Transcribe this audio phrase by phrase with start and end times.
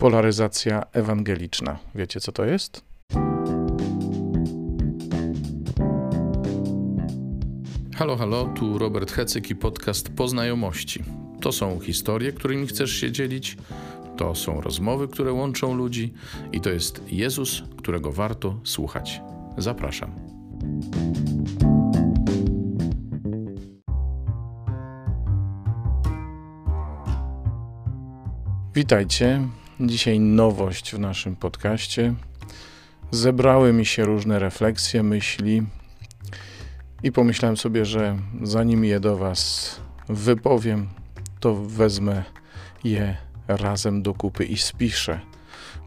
[0.00, 1.78] Polaryzacja ewangeliczna.
[1.94, 2.84] Wiecie, co to jest?
[7.96, 11.04] Halo, halo, tu Robert Hecyk i podcast Poznajomości.
[11.40, 13.56] To są historie, którymi chcesz się dzielić,
[14.16, 16.12] to są rozmowy, które łączą ludzi
[16.52, 19.20] i to jest Jezus, którego warto słuchać.
[19.58, 20.10] Zapraszam.
[28.74, 29.59] Witajcie.
[29.86, 32.14] Dzisiaj nowość w naszym podcaście.
[33.10, 35.62] Zebrały mi się różne refleksje, myśli
[37.02, 40.88] i pomyślałem sobie, że zanim je do Was wypowiem,
[41.40, 42.24] to wezmę
[42.84, 43.16] je
[43.48, 45.20] razem do kupy i spiszę.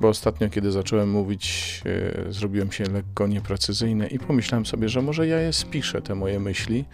[0.00, 5.26] Bo ostatnio, kiedy zacząłem mówić, yy, zrobiłem się lekko nieprecyzyjny i pomyślałem sobie, że może
[5.26, 6.84] ja je spiszę, te moje myśli,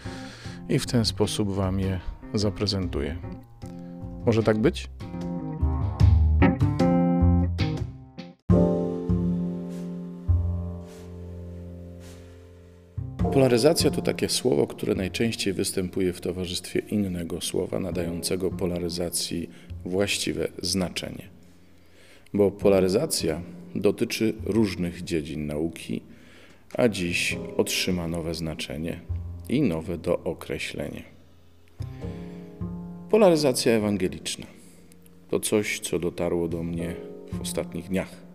[0.68, 2.00] i w ten sposób Wam je
[2.34, 3.16] zaprezentuję.
[4.26, 4.88] Może tak być?
[13.32, 19.50] Polaryzacja to takie słowo, które najczęściej występuje w towarzystwie innego słowa nadającego polaryzacji
[19.84, 21.28] właściwe znaczenie.
[22.34, 23.40] Bo polaryzacja
[23.74, 26.02] dotyczy różnych dziedzin nauki,
[26.74, 29.00] a dziś otrzyma nowe znaczenie
[29.48, 31.02] i nowe dookreślenie.
[33.10, 34.46] Polaryzacja ewangeliczna
[35.28, 36.94] to coś, co dotarło do mnie
[37.32, 38.25] w ostatnich dniach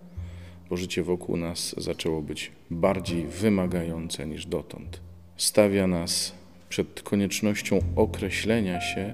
[0.71, 5.01] bo życie wokół nas zaczęło być bardziej wymagające niż dotąd.
[5.37, 6.33] Stawia nas
[6.69, 9.13] przed koniecznością określenia się,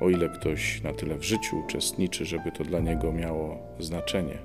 [0.00, 4.38] o ile ktoś na tyle w życiu uczestniczy, żeby to dla niego miało znaczenie.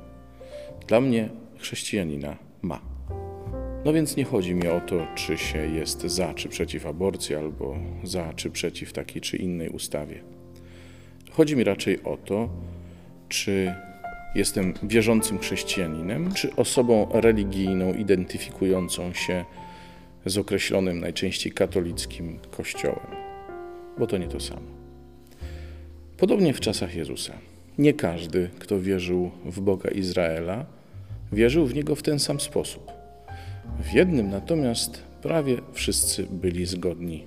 [0.88, 2.82] Dla mnie, chrześcijanina, ma.
[3.86, 7.76] No więc nie chodzi mi o to, czy się jest za czy przeciw aborcji, albo
[8.04, 10.24] za czy przeciw takiej czy innej ustawie.
[11.32, 12.50] Chodzi mi raczej o to,
[13.30, 13.76] czy
[14.36, 19.46] jestem wierzącym chrześcijaninem, czy osobą religijną identyfikującą się
[20.26, 23.08] z określonym, najczęściej katolickim kościołem,
[23.98, 24.68] bo to nie to samo.
[26.18, 27.34] Podobnie w czasach Jezusa.
[27.78, 30.66] Nie każdy, kto wierzył w Boga Izraela,
[31.32, 32.92] wierzył w niego w ten sam sposób.
[33.80, 37.24] W jednym natomiast prawie wszyscy byli zgodni.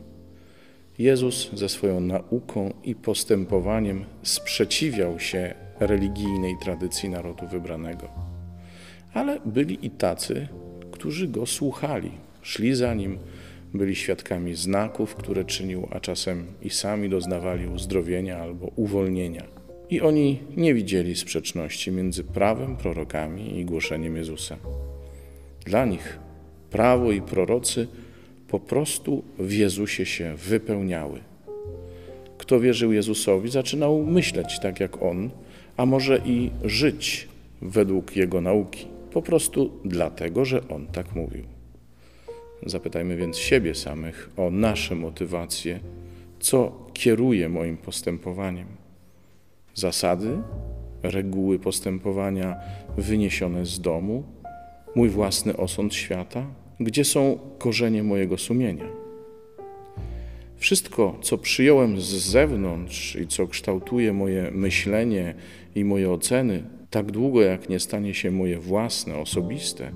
[0.98, 8.08] Jezus ze swoją nauką i postępowaniem sprzeciwiał się religijnej tradycji narodu wybranego.
[9.14, 10.48] Ale byli i tacy,
[10.92, 12.10] którzy go słuchali,
[12.42, 13.18] szli za nim,
[13.74, 19.44] byli świadkami znaków, które czynił, a czasem i sami doznawali uzdrowienia albo uwolnienia.
[19.90, 24.56] I oni nie widzieli sprzeczności między prawem, prorokami i głoszeniem Jezusa.
[25.64, 26.18] Dla nich
[26.70, 27.88] prawo i prorocy
[28.48, 31.20] po prostu w Jezusie się wypełniały.
[32.38, 35.30] Kto wierzył Jezusowi, zaczynał myśleć tak jak On,
[35.80, 37.28] a może i żyć
[37.62, 41.44] według Jego nauki, po prostu dlatego, że On tak mówił.
[42.66, 45.80] Zapytajmy więc siebie samych o nasze motywacje,
[46.40, 48.66] co kieruje moim postępowaniem.
[49.74, 50.38] Zasady,
[51.02, 52.56] reguły postępowania
[52.98, 54.22] wyniesione z domu,
[54.94, 56.46] mój własny osąd świata,
[56.80, 58.86] gdzie są korzenie mojego sumienia.
[60.60, 65.34] Wszystko, co przyjąłem z zewnątrz i co kształtuje moje myślenie
[65.74, 69.92] i moje oceny, tak długo jak nie stanie się moje własne, osobiste,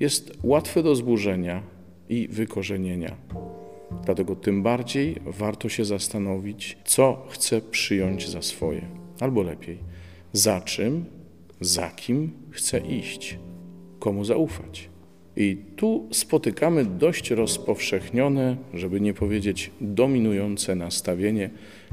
[0.00, 1.62] jest łatwe do zburzenia
[2.08, 3.16] i wykorzenienia.
[4.04, 8.88] Dlatego tym bardziej warto się zastanowić, co chcę przyjąć za swoje,
[9.20, 9.78] albo lepiej,
[10.32, 11.04] za czym,
[11.60, 13.38] za kim chcę iść,
[13.98, 14.88] komu zaufać.
[15.40, 21.50] I tu spotykamy dość rozpowszechnione, żeby nie powiedzieć dominujące nastawienie,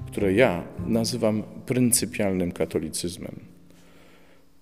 [0.08, 3.36] które ja nazywam pryncypialnym katolicyzmem.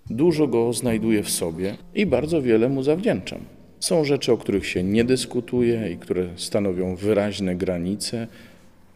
[0.09, 3.39] Dużo go znajduję w sobie i bardzo wiele mu zawdzięczam.
[3.79, 8.27] Są rzeczy, o których się nie dyskutuje i które stanowią wyraźne granice,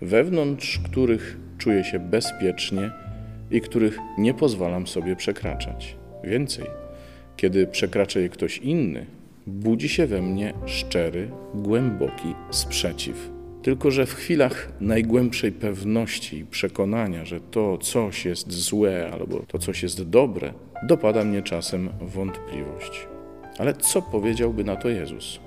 [0.01, 2.91] wewnątrz których czuję się bezpiecznie
[3.51, 5.95] i których nie pozwalam sobie przekraczać.
[6.23, 6.65] Więcej,
[7.37, 9.05] kiedy przekracza je ktoś inny,
[9.47, 13.29] budzi się we mnie szczery, głęboki sprzeciw.
[13.61, 19.59] Tylko, że w chwilach najgłębszej pewności i przekonania, że to coś jest złe albo to
[19.59, 20.53] coś jest dobre,
[20.83, 23.07] dopada mnie czasem wątpliwość.
[23.57, 25.39] Ale co powiedziałby na to Jezus?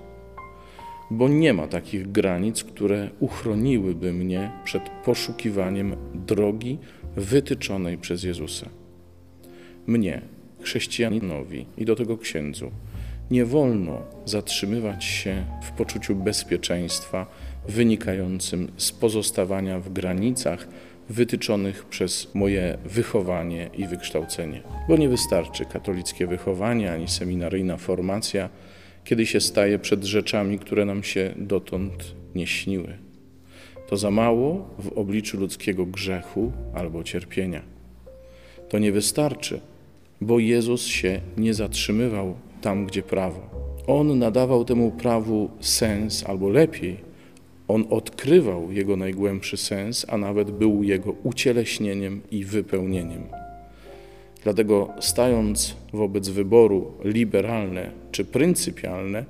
[1.10, 6.78] Bo nie ma takich granic, które uchroniłyby mnie przed poszukiwaniem drogi
[7.16, 8.68] wytyczonej przez Jezusa.
[9.86, 10.22] Mnie,
[10.60, 12.70] chrześcijaninowi i do tego księdzu,
[13.30, 17.26] nie wolno zatrzymywać się w poczuciu bezpieczeństwa
[17.68, 20.68] wynikającym z pozostawania w granicach
[21.08, 24.62] wytyczonych przez moje wychowanie i wykształcenie.
[24.88, 28.48] Bo nie wystarczy katolickie wychowanie ani seminaryjna formacja,
[29.04, 32.98] kiedy się staje przed rzeczami, które nam się dotąd nie śniły.
[33.88, 37.62] To za mało w obliczu ludzkiego grzechu albo cierpienia.
[38.68, 39.60] To nie wystarczy,
[40.20, 43.40] bo Jezus się nie zatrzymywał tam, gdzie prawo.
[43.86, 46.96] On nadawał temu prawu sens, albo lepiej,
[47.68, 53.22] on odkrywał jego najgłębszy sens, a nawet był jego ucieleśnieniem i wypełnieniem.
[54.42, 59.24] Dlatego, stając wobec wyboru liberalne czy pryncypialne,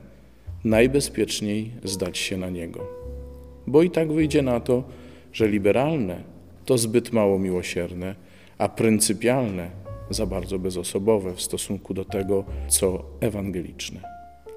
[0.65, 2.87] najbezpieczniej zdać się na niego.
[3.67, 4.85] Bo i tak wyjdzie na to,
[5.33, 6.23] że liberalne
[6.65, 8.15] to zbyt mało miłosierne,
[8.59, 9.71] a pryncypialne
[10.11, 14.01] za bardzo bezosobowe w stosunku do tego, co ewangeliczne.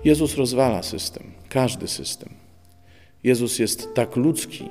[0.04, 2.30] Jezus rozwala system, każdy system.
[3.24, 4.70] Jezus jest tak ludzki,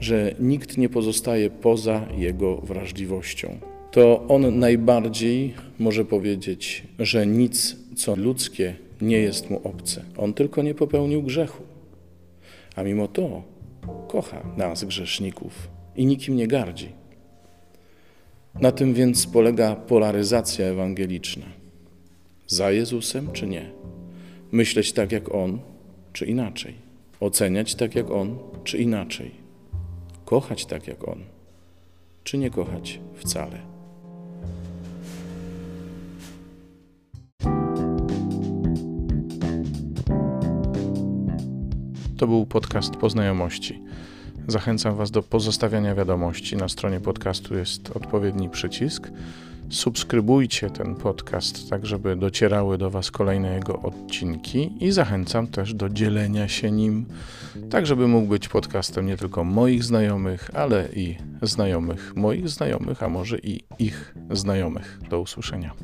[0.00, 3.58] że nikt nie pozostaje poza jego wrażliwością.
[3.90, 10.04] To on najbardziej może powiedzieć, że nic, co ludzkie, nie jest mu obce.
[10.16, 11.62] On tylko nie popełnił grzechu.
[12.76, 13.42] A mimo to
[14.08, 16.88] kocha nas, grzeszników, i nikim nie gardzi.
[18.60, 21.46] Na tym więc polega polaryzacja ewangeliczna.
[22.46, 23.70] Za Jezusem czy nie?
[24.52, 25.60] Myśleć tak jak On,
[26.12, 26.74] czy inaczej?
[27.20, 29.30] Oceniać tak jak On, czy inaczej?
[30.24, 31.18] Kochać tak jak On,
[32.24, 33.58] czy nie kochać wcale?
[42.16, 43.82] To był podcast Poznajomości.
[44.48, 46.56] Zachęcam Was do pozostawiania wiadomości.
[46.56, 49.10] Na stronie podcastu jest odpowiedni przycisk.
[49.70, 55.88] Subskrybujcie ten podcast, tak żeby docierały do Was kolejne jego odcinki i zachęcam też do
[55.88, 57.06] dzielenia się nim,
[57.70, 63.08] tak żeby mógł być podcastem nie tylko moich znajomych, ale i znajomych moich znajomych, a
[63.08, 64.98] może i ich znajomych.
[65.10, 65.74] Do usłyszenia.